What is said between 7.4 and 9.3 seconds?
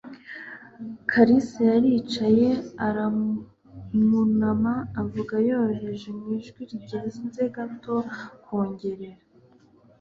gato kwongorera.